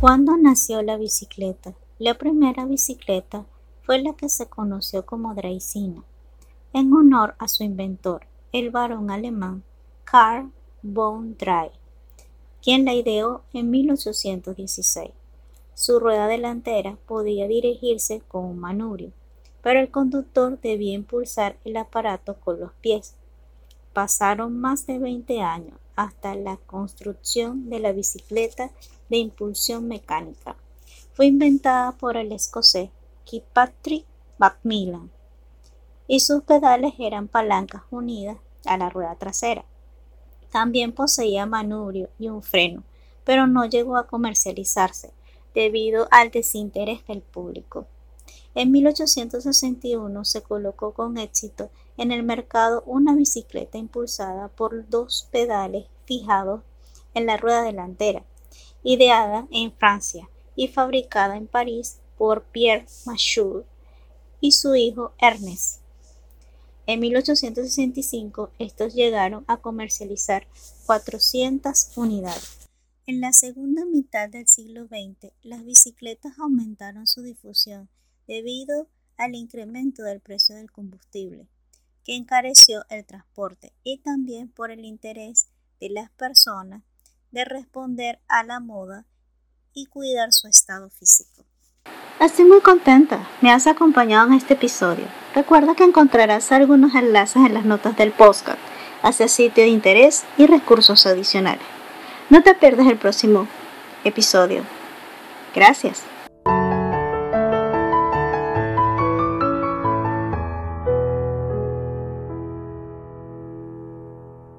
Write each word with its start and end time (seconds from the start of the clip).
¿Cuándo 0.00 0.36
nació 0.36 0.80
la 0.82 0.96
bicicleta? 0.96 1.74
La 1.98 2.14
primera 2.14 2.64
bicicleta 2.66 3.46
fue 3.82 4.00
la 4.00 4.12
que 4.12 4.28
se 4.28 4.46
conoció 4.46 5.04
como 5.04 5.34
Draisina, 5.34 6.04
en 6.72 6.92
honor 6.92 7.34
a 7.40 7.48
su 7.48 7.64
inventor, 7.64 8.24
el 8.52 8.70
varón 8.70 9.10
alemán 9.10 9.64
Karl 10.04 10.52
von 10.82 11.36
Drais, 11.36 11.72
quien 12.62 12.84
la 12.84 12.94
ideó 12.94 13.42
en 13.52 13.70
1816. 13.70 15.10
Su 15.74 15.98
rueda 15.98 16.28
delantera 16.28 16.96
podía 17.08 17.48
dirigirse 17.48 18.22
con 18.28 18.44
un 18.44 18.60
manubrio, 18.60 19.10
pero 19.62 19.80
el 19.80 19.90
conductor 19.90 20.60
debía 20.60 20.94
impulsar 20.94 21.56
el 21.64 21.76
aparato 21.76 22.38
con 22.38 22.60
los 22.60 22.70
pies. 22.74 23.16
Pasaron 23.92 24.58
más 24.60 24.86
de 24.86 24.98
20 24.98 25.40
años 25.40 25.78
hasta 25.96 26.34
la 26.34 26.56
construcción 26.56 27.68
de 27.68 27.80
la 27.80 27.92
bicicleta 27.92 28.70
de 29.08 29.16
impulsión 29.16 29.88
mecánica. 29.88 30.56
Fue 31.14 31.26
inventada 31.26 31.92
por 31.92 32.16
el 32.16 32.30
escocés 32.32 32.90
Kirkpatrick 33.24 34.04
Macmillan 34.38 35.10
y 36.06 36.20
sus 36.20 36.42
pedales 36.42 36.94
eran 36.98 37.28
palancas 37.28 37.82
unidas 37.90 38.38
a 38.64 38.78
la 38.78 38.88
rueda 38.88 39.16
trasera. 39.16 39.64
También 40.50 40.92
poseía 40.92 41.44
manubrio 41.44 42.08
y 42.18 42.28
un 42.28 42.42
freno, 42.42 42.84
pero 43.24 43.46
no 43.46 43.66
llegó 43.66 43.96
a 43.96 44.06
comercializarse 44.06 45.12
debido 45.54 46.08
al 46.10 46.30
desinterés 46.30 47.06
del 47.06 47.20
público. 47.20 47.86
En 48.54 48.72
1861 48.72 50.24
se 50.24 50.42
colocó 50.42 50.94
con 50.94 51.18
éxito 51.18 51.70
en 51.98 52.10
el 52.12 52.22
mercado 52.22 52.82
una 52.86 53.14
bicicleta 53.14 53.76
impulsada 53.76 54.48
por 54.48 54.88
dos 54.88 55.28
pedales 55.30 55.86
fijados 56.06 56.62
en 57.12 57.26
la 57.26 57.36
rueda 57.36 57.62
delantera 57.62 58.24
ideada 58.82 59.46
en 59.50 59.72
Francia 59.72 60.30
y 60.56 60.68
fabricada 60.68 61.36
en 61.36 61.46
París 61.46 62.00
por 62.16 62.44
Pierre 62.44 62.86
Machut 63.04 63.66
y 64.40 64.52
su 64.52 64.74
hijo 64.74 65.12
Ernest. 65.18 65.82
En 66.86 67.00
1865 67.00 68.50
estos 68.58 68.94
llegaron 68.94 69.44
a 69.46 69.58
comercializar 69.58 70.46
400 70.86 71.90
unidades. 71.96 72.68
En 73.06 73.20
la 73.20 73.32
segunda 73.32 73.84
mitad 73.84 74.28
del 74.28 74.48
siglo 74.48 74.86
XX, 74.86 75.32
las 75.42 75.64
bicicletas 75.64 76.38
aumentaron 76.38 77.06
su 77.06 77.22
difusión 77.22 77.88
debido 78.26 78.88
al 79.16 79.34
incremento 79.34 80.02
del 80.02 80.20
precio 80.20 80.56
del 80.56 80.70
combustible, 80.70 81.46
que 82.08 82.16
encareció 82.16 82.86
el 82.88 83.04
transporte, 83.04 83.74
y 83.84 83.98
también 83.98 84.48
por 84.48 84.70
el 84.70 84.82
interés 84.86 85.48
de 85.78 85.90
las 85.90 86.08
personas 86.12 86.82
de 87.32 87.44
responder 87.44 88.18
a 88.28 88.44
la 88.44 88.60
moda 88.60 89.04
y 89.74 89.84
cuidar 89.84 90.32
su 90.32 90.48
estado 90.48 90.88
físico. 90.88 91.44
Estoy 92.18 92.46
muy 92.46 92.62
contenta, 92.62 93.28
me 93.42 93.52
has 93.52 93.66
acompañado 93.66 94.26
en 94.26 94.32
este 94.32 94.54
episodio. 94.54 95.04
Recuerda 95.34 95.74
que 95.74 95.84
encontrarás 95.84 96.50
algunos 96.50 96.94
enlaces 96.94 97.44
en 97.44 97.52
las 97.52 97.66
notas 97.66 97.94
del 97.98 98.12
podcast 98.12 98.58
hacia 99.02 99.28
sitio 99.28 99.64
de 99.64 99.68
interés 99.68 100.24
y 100.38 100.46
recursos 100.46 101.04
adicionales. 101.04 101.66
No 102.30 102.42
te 102.42 102.54
pierdas 102.54 102.86
el 102.86 102.96
próximo 102.96 103.46
episodio. 104.04 104.64
Gracias. 105.54 106.04